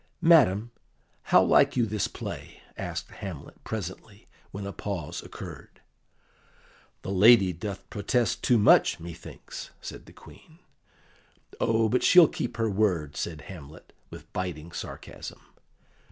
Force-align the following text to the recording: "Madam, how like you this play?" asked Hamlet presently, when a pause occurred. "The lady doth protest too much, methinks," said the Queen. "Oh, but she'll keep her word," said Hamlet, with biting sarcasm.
"Madam, 0.23 0.71
how 1.25 1.43
like 1.43 1.77
you 1.77 1.85
this 1.85 2.07
play?" 2.07 2.59
asked 2.75 3.11
Hamlet 3.11 3.63
presently, 3.63 4.27
when 4.49 4.65
a 4.65 4.73
pause 4.73 5.21
occurred. 5.21 5.79
"The 7.03 7.11
lady 7.11 7.53
doth 7.53 7.87
protest 7.91 8.41
too 8.41 8.57
much, 8.57 8.99
methinks," 8.99 9.69
said 9.79 10.07
the 10.07 10.11
Queen. 10.13 10.57
"Oh, 11.59 11.87
but 11.87 12.01
she'll 12.01 12.27
keep 12.27 12.57
her 12.57 12.67
word," 12.67 13.15
said 13.15 13.41
Hamlet, 13.41 13.93
with 14.09 14.33
biting 14.33 14.71
sarcasm. 14.71 15.41